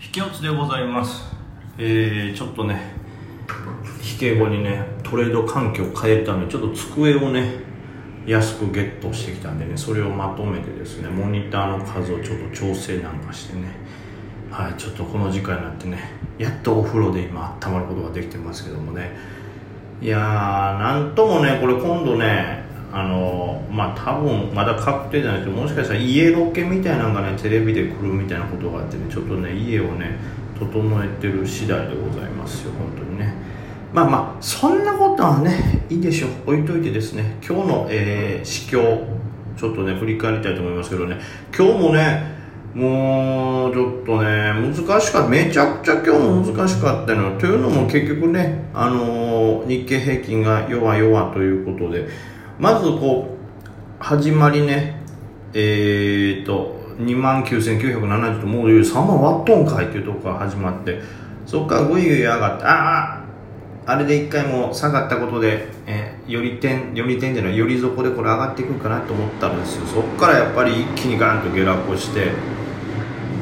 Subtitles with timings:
[0.00, 1.24] 引き落ちでございます。
[1.76, 2.92] えー、ちょっとね
[4.00, 7.54] 引け後にねトレード環境を変えためにちょっと机をね
[8.24, 13.70] 安くゲットしてきたんでねそれをまとめてですねモニターの数をちょっと調整なんかしてね
[14.52, 19.10] はいちょっとこの時間になってねやっとお風呂で今温まることができてますけどもね。
[20.00, 30.16] いやーなんともねこれ今度ねあのまあ多分まだ確定じゃないけどもしかしたら家ロケみたいなのがねテレビで来るみたいなことがあってねちょっとね家をね
[30.58, 33.34] 整えてる次第でございますよ本当にね。
[33.92, 36.30] まあまあそんなことはねいいでしょう。
[36.54, 39.04] 置いといてですね今日の、えー、市況
[39.56, 41.18] ちょっとね振り返りたいと思いますけどね。
[41.56, 42.38] 今日もね
[42.74, 45.28] もうちょっとね難しかった。
[45.28, 47.38] めちゃくちゃ今日も難しかったの。
[47.38, 52.08] というのも結局ねあのー、日経平均が弱々ということで
[52.58, 53.36] まずこ
[54.00, 54.98] う始まりね。
[55.54, 61.00] えー、っと2万9970ともう3万割っとんかいっていうとこから始まって
[61.46, 63.24] そこからぐいぐい上がってああ
[63.86, 69.86] あれで一回も下がったことで、えー、より点より点じゃないより底でこれ上がっていくかなと思ったんですよ。
[69.86, 72.32] そこからやっぱり一気にガーンと下落して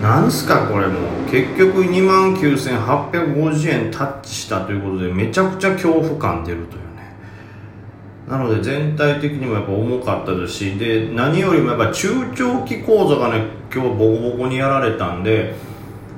[0.00, 1.30] なんすかこれもう。
[1.30, 6.85] 結局2万9850円タッチしたということでめちゃくちゃ恐怖感出るという。
[8.28, 15.54] なので全体的にもやっぱ重かったですしで何よりもやっぱ中長期講座がね今日ボコボコにやられたんで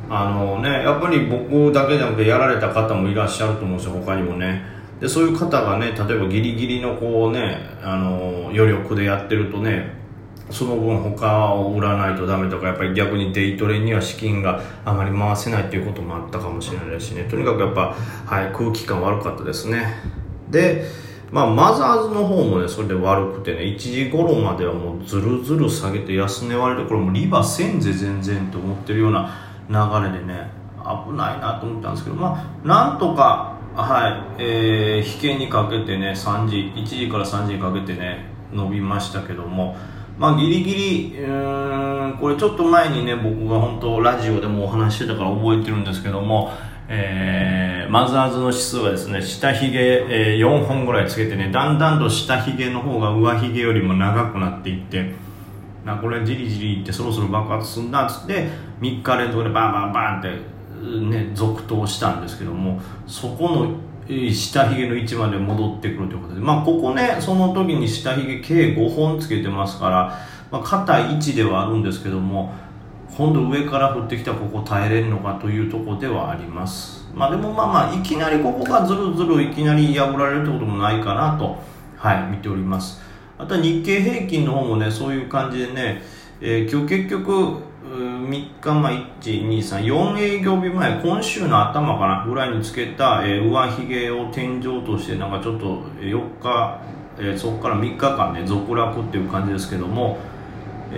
[0.09, 4.63] あのねやっぱり僕だけじゃなくてやられた方もいらっしゃると思うんですよ他にもね。
[5.01, 9.99] でそういう方がね例えばギリギリのこうねあの余力でやってるとね
[10.51, 17.25] その分他を売らないとダメとかやっぱり逆にデイトレには資金があまり回せないっていうこともあったかもしれないしね。
[17.25, 17.95] とにかくやっぱ、
[18.27, 19.95] はい、空気感悪かったですね。
[20.51, 20.87] で
[21.31, 29.31] まあ、マザーズの方もね、それで悪くてね、1時頃まではもうずるずる下げて安値割れて、これもうリバーせんぜ全然と思ってるような
[29.69, 39.77] 流れでね、危ないなと思ったんですけど、まあ、なんとか、はい、えー、引けにかけてね、3時、1時から3時にかけてね、伸びましたけども、
[40.19, 46.51] まあ、ギリギリ、うん、これちょっと前にね、僕が本当ラジオでもお話してたから覚えてるんですけども、
[46.91, 55.13] えー、マザーズの指数はですね、下髭、えー、4本ぐらいつけてね、だんだんと下髭の方が上髭よりも長くなっていって、
[55.85, 58.49] なこれじりじりいってそろそろ爆発すんなっつって、
[58.81, 60.31] 3日連続でバンバンバンって、
[61.01, 63.75] ね、続投したんですけども、そこの
[64.33, 70.19] 下髭の位置まで戻ってくるということで、まあ、ここね、その時に下髭計5本つけてますから、
[70.51, 72.55] まあ、硬い位置ではあるんですけども、
[73.17, 77.09] 今度上から降ってきたここ耐えれるのかというとこではあります。
[77.15, 81.59] まあでもまあまあいきなりここがずるずるいきなり破られるってこともないかなと
[81.97, 83.01] はい見ております。
[83.39, 86.03] あとは日経平均の方もねそういう感じでね、
[86.41, 96.81] えー、今日結局3日前1234営業日前今週の頭かなぐらいにつけた、えー、上髭を天井としてなんかちょっと4日、
[97.19, 100.19] えー、そこから3日間ね続落っていう感じですけども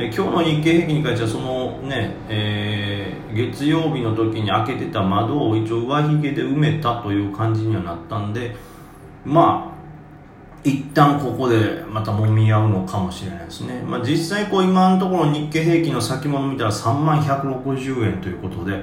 [0.00, 8.56] えー、今日の日経平均に関してはそのね、えー、月曜日の時に開けてた窓を一応上髭で埋めたという感じにはなったんで
[9.26, 9.80] まあ
[10.66, 18.82] 一旦ここでまた揉み合うのかもしれないですね、まあ、実際こう今のところ日経平均の先物見たら3万160円ということで、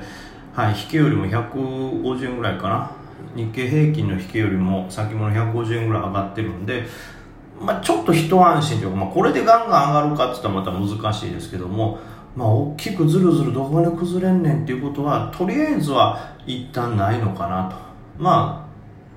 [0.54, 2.92] はい、引けよりも150円ぐらいかな。
[3.36, 6.86] 日経平均の引けよりも先物150円ぐらい上がってるんで
[7.60, 12.00] まあ、ちょっと一安心というか、まあ、これでガンガン上がるかって言ったらまた難しいですけども、
[12.36, 17.76] まあ、大きくずるずるどこまで崩れんねんっていうことはとりあえずは一旦ないのかなと
[18.18, 18.68] まあ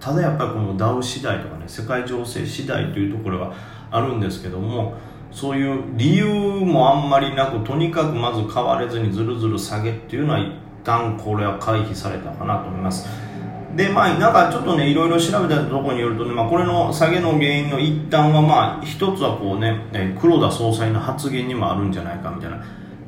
[0.02, 3.54] ただやっぱりこのダウ次第とかね世界情勢次第というところは
[3.90, 4.94] あるんですけども
[5.30, 10.52] そういう理由もあんまりなくとにかくまず買われずにずるずる下げっていうのは一
[10.82, 13.29] 旦これは回避されたかなと思います。
[13.80, 19.80] でまあなんかちょっとねいろいろ調べたところによるとね、まあ、これの下げの原因の一端はまあ一つはこうね
[20.20, 22.62] 黒田総裁の発言にもあるんじゃないかみたいな。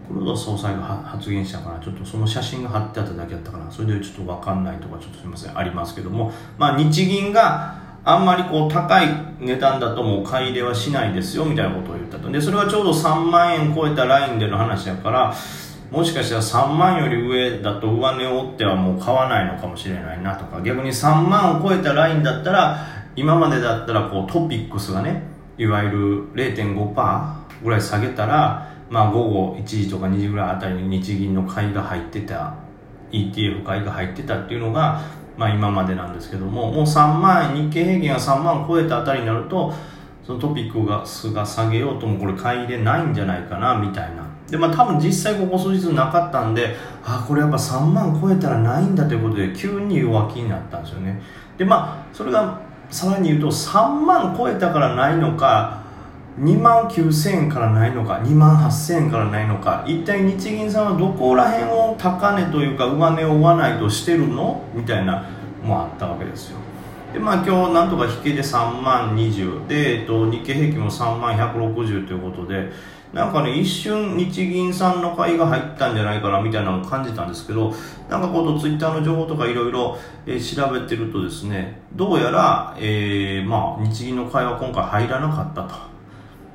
[0.08, 5.56] 黒田総裁が発言したからちょっとその写真が貼ってあっただけだったからそれでちょっと分かんないとかちょっとすみません。
[5.56, 6.32] ありますけども。
[6.58, 9.08] まあ日銀があんまりこう高い
[9.40, 12.30] 値段だともう買い入れはしないですよみたいなことを言ったと。
[12.30, 15.34] でそれはちょうど3万円超えたラインでの話だから
[15.92, 20.62] もしかしたら3万より上だと上値を追ってはもう買わないのかもしれないなとか。
[20.62, 22.78] 逆に3万を超えたラインだったら
[23.14, 25.22] 今までだったらこうトピックスがね
[25.58, 32.54] いわゆる0.5%ぐらい下げたら、まあ、午後1時とか2時ぐらいあたりに日銀の買いが入ってた
[33.10, 35.02] ETF 買いが入ってたっていうのが、
[35.36, 39.74] まあ、今までなんですけどももう3万日経平均が3万を超えたあたりになると
[40.24, 41.04] そのトピックが
[41.34, 44.22] が下げようともこれ買い入れないんじゃないかなみたいな。
[44.48, 51.20] でまあ多分実際ここ数日なかったんであこれやっぱ3万超えたらないんだということで急に弱気になったんですよね。
[51.56, 52.60] でまあそれが
[52.90, 55.82] さらに言うと3万超えたからないのか
[56.38, 64.62] 2万9000円からないのか2万8000円からないのか一体日銀さんはどこら辺を高値というか上値を追わないとしてるの？
[64.74, 65.26] みたいな
[65.64, 66.58] もあったわけですよ。
[67.12, 72.70] でまあ今日なんとか引けで3万20で、えっと、日経平均も3万160ということで
[73.12, 77.74] なんかね一瞬日銀さんの買いが入ったんじゃないかなみたいなのを感じたんですけど
[78.08, 85.64] なんかこのツイッターの情報とかいろいろ調べてるとですねどうやら、えー、まあ日銀の買いは今回入らなかった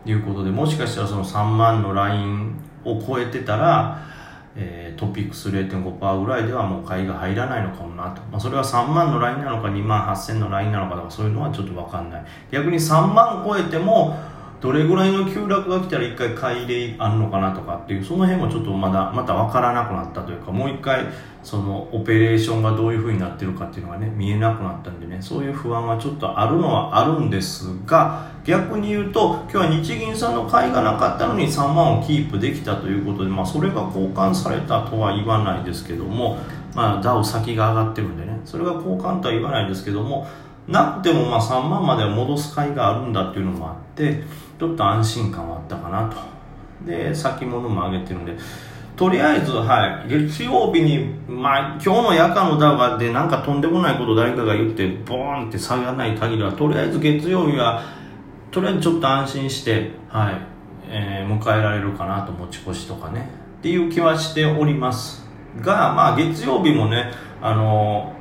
[0.03, 4.01] ということでもしかしたらその3万のラインを超えてたら、
[4.59, 12.25] えー、トピックス0.5%ぐらいではもう買いが入らないのかもなと、まあ、それは3万のラインなのか2万8000のラインなのかとかそういうのはちょっとわかんない。
[12.51, 14.17] 逆に3万超えても
[14.59, 21.05] どれぐらいの急落が来たら一回買い入れあるのかなとかっていうその辺もちょっとまだまた分からなくなったというかもう一回
[21.43, 36.39] そのオペレーションがどういう風になってるかっていうのがね見えなくなったんでねそういう不安はちょっとあるのはあるんですが逆に言うと今日は日銀さんの買いがなかったのに3万をキープできたということで、まあ、それが好感されたとは言わないですけども、
[36.73, 40.27] まあ、ダウ先が上がってるんでねそれが交換とは言わないですけども
[40.67, 44.23] なくてもまあ3万までは戻す買いがあるんだっていうのもあって
[44.59, 46.17] ちょっと安心感はあったかなと。
[46.85, 48.37] で先物も上げてるんで。
[48.97, 57.83] とりあえず、はい、月曜日に、まあ、今日の夜間のダウがでなんかとんでもないこと誰かが言ってボーンって下がない限りはとりあえず月曜日は
[58.49, 60.41] とりあえずちょっと安心して、はい
[60.89, 63.29] えー、迎えられるかなと持ち越しとかね。
[63.59, 65.29] っていう気はしております
[65.61, 68.13] が、まあ、月曜日もねあの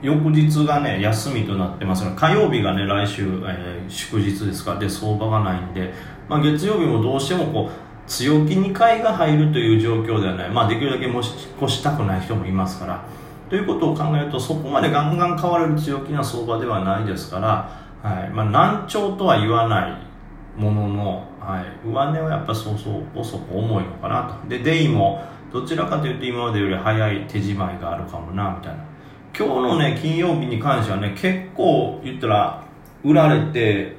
[0.00, 4.78] 翌日がね休みとなってますが火曜日がね来週、えー、祝日ですか。
[4.78, 5.92] で相場がないんで、
[6.28, 7.70] まあ、月曜日もどうしてもこう
[8.08, 13.04] 強気に買いが入るという状況ではない、まあ、できるだけ持ち越したくない人もいますから。
[13.50, 18.30] ということを考えるとそこまでガンガン買われる強気な相場ではないですから、はい。
[18.30, 24.48] まあ、難聴とは言わないものの、はい、上値はやっぱそうそうこそこ重いのかなと。
[24.48, 25.22] でデイも
[25.52, 28.87] どちらかというと今までより早い手仕舞いがあるかもなみたいな。
[29.36, 32.64] 今日のね金曜日に関してはね結構言ったら
[33.04, 33.96] 売られて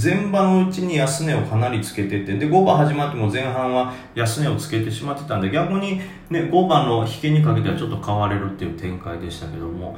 [0.00, 9.96] 前場のうちに安値をかなりつけててで5番始まっても前半は安値をつけてしまってたんで逆に、ね、5番の引けにかけてはちょっと買われるっていう展開でしたけども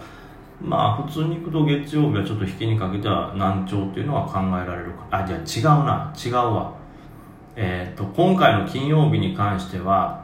[0.60, 6.74] まあ普通に行くと月曜日はちょっと引けにかけては難聴っていうのは考えられるかあじゃあ違うな違うわ。
[7.56, 10.23] えっ、と今回の金曜日に関しては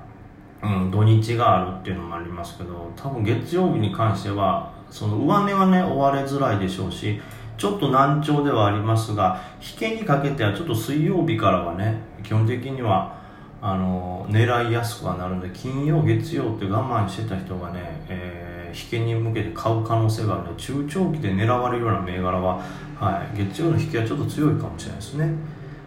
[0.62, 7.20] うん、土日があるっていうのもありますけど多分月曜日に関してはその上値はね追われづらいでしょうし
[7.56, 13.18] ちょっと難聴ではありますが引けにかけてはちょっと水曜日からはね基本的には
[13.62, 22.62] あの狙いやすくはなるので金曜月曜って我慢してた人がね、えー、引けに向けて買う可能性があるので中長期で狙われるような銘柄は、
[22.96, 25.30] はい、月曜の引けはちょっと強いかもしれないですね、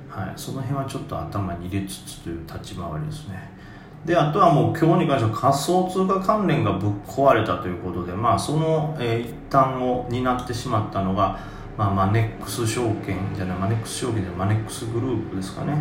[0.10, 3.53] はい、その辺はちょっと頭に入れつつという立ち回りですね。
[4.06, 11.40] であとはもう今日に関しては仮想通貨関連がぶっ壊れたということで、まあ、その、えー、一端を担ってしまったのが、
[11.78, 15.74] まあ、マネックス証券じゃないマネックス証券じゃないマネックスグループですかね。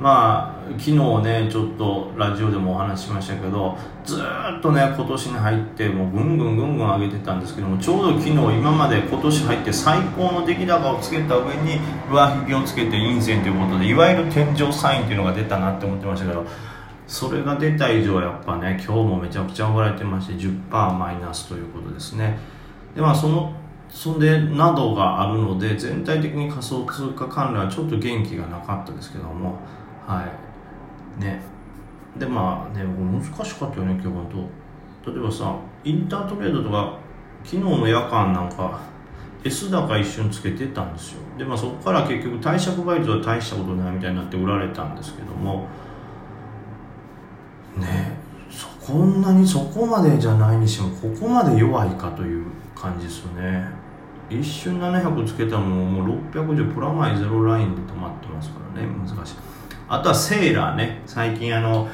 [0.00, 0.92] まあ昨日
[1.22, 11.78] ねちょっとラジオでもお話ししましたけどずっとね今年に入ってもうぐんぐんぐんぐん上げてたんですけどもちょうど昨日今まで今年入って最高の出来高をつけた上に
[12.10, 16.46] 上引きをつけて陰線ということでいわゆる天井サインというのが出たなって思ってましたけど
[17.10, 22.38] それが出た以上やっぱね今日もめちゃくちゃ上がれてまして10%マイナスということですね。
[22.94, 23.52] でまあその
[23.88, 29.58] そんでなどがあるので全体的に仮想通貨関連はちょっと元気がなかったですけども
[30.06, 30.24] は
[31.18, 31.20] い。
[31.20, 31.42] ね。
[32.16, 34.48] でまあね難しかったよね今日本
[35.04, 35.10] 当。
[35.10, 36.96] 例えばさインタートレードとか
[37.42, 38.78] 昨日の夜間なんか
[39.42, 41.22] S 高一瞬つけてたんですよ。
[41.36, 45.66] でまあそこから結局貸借倍率は大したことないみたいになって売られたんですけども
[47.80, 48.18] ね。
[48.50, 52.44] そこんなにそこまでじゃないにしてもここまで弱いかという
[52.74, 53.64] 感じですよね。
[54.28, 58.86] 一瞬700つけたのももう610プラマイゼロラインで止まってますからね。
[58.86, 59.34] 難しい。
[59.88, 61.02] あとはセーラーね。
[61.06, 61.88] 最近あの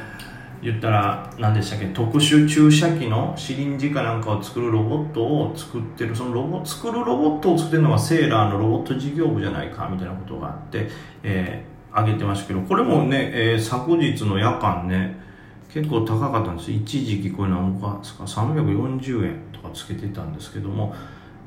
[0.63, 1.87] 言ったら何でしたっけ？
[1.87, 6.15] 特殊注射器のシリンジかなんかを作るロボットを作ってる。
[6.15, 10.89] そのロボ作るロボットを作ってるのがセーラーのロボット事業部じゃないかみたいなことがあって、
[11.23, 15.26] えー、上げてましたけどこれもね、えー、昨日の夜間ね
[15.73, 16.71] 結構高かったんです。
[16.71, 20.95] 一時期これ何かですか？340円とかつけてたんですけども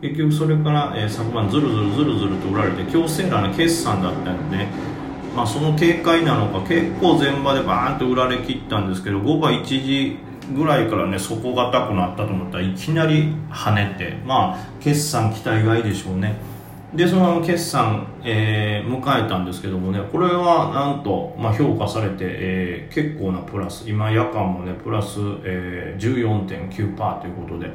[0.01, 4.67] 結局それから、えー、昨晩ずるずるずるずると売られて今日セーラーの決算だったんで、
[5.35, 10.17] まあ、その警戒なのか結構前場でバーンと売られ切ったんですけど5場1時
[10.55, 16.35] ぐらいからね底堅くなったと思ったらいきなり跳ねてまあ決算期待外でしょうね。
[16.93, 27.71] でその決算、えー、迎えたんですけどもねこれはなんと、まあ、評価されて、えー、結構なプラス今夜間もねプラス、えー、14.9%ということで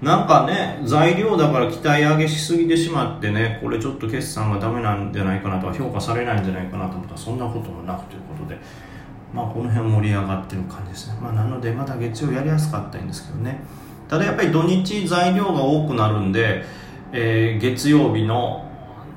[0.00, 8.58] なんかね材料だから期待上げしすぎてしまってねこれちょっと決算がダメなんじゃないかなとか評価されないんじゃないかなと思ったらそんなこともなくということで
[9.34, 11.18] まあこの辺盛り上がってる感じですね。
[11.20, 13.60] まあなのでまだ月曜やりやすかったんですけどね。
[14.08, 16.64] ただやっぱり土日材料が多くなるんで
[17.12, 18.70] えー、月曜日の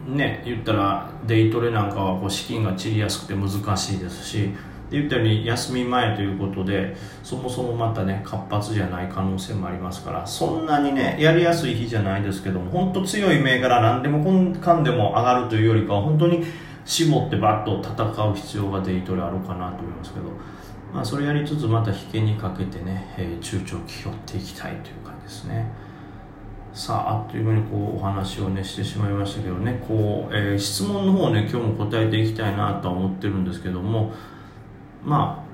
[0.08, 4.51] ね言ったらデイトレなんかはこう資金が散りやすくて難しいですし
[4.91, 14.24] 言ったように休み前ということでそもそもまたね活発じゃない可能性もありますからそんなにねやりやすい日じゃないですけども本当強い銘柄何でも
[14.60, 16.43] かんでも上がるというよりかは本当に
[16.86, 20.25] 絞ってバッと戦う必要がデイトレあるかなと思いますけど、
[20.91, 25.72] まあ、それやりつつまた引けにかけてね、えー、中長期寄っていきたいという感じですね。
[26.73, 29.83] さああっという間にこうお話をねしてしまいましたけどね。
[29.88, 34.11] こう、えー、質問の方ね今日も答えていきたいなとは思ってるんですけども。
[35.03, 35.49] まあ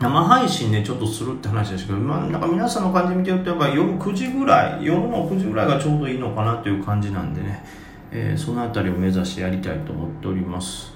[0.00, 7.64] 生配信ねちょっとするって話ですけど、まあ、なんか皆さんの感じ見てるとやっぱ夜9時ぐらい夜の9時ぐらいがちょうどいいのかなという感じなんでね、
[8.12, 10.92] えー、その辺りを目指してやりたいと思っております。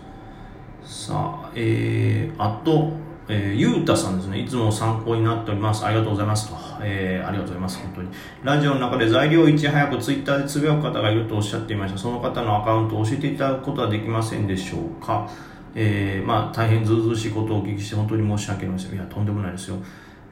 [0.84, 2.92] さあえー、あと
[3.28, 5.84] えー、ゆうたさんですね、いつも参考になっております。
[5.84, 6.56] ありがとうございますと。
[6.82, 8.08] えー、ありがとうございます、本当に。
[8.42, 11.98] ラジオの中で材料をいち早くツイッターでつぶやく方がいるとおっしゃっていました。
[11.98, 15.28] その方のアカウントを教えていただくことはできませんでしょうか。
[15.74, 18.94] えー、まあ、大変ずうずうしいことをお聞きして本当に申し訳ありません。
[18.94, 19.76] いや、とんでもないですよ。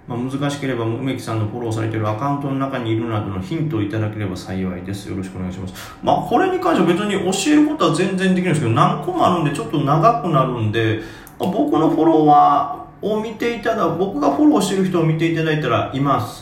[0.08, 5.08] まあ、難しければ梅木さんのフォローされているアカウントの中にいるなどのヒントをいただければ幸いです。
[5.08, 5.94] よろしくお願いします。
[6.02, 11.00] まあ、これに関しては別に教えることは全然できるんですけど、何個もあるんでちょっと長くなるんで、
[11.46, 16.38] 僕のフォロワーを見ていただ僕がフォローしてる人を見ていただいたらいます。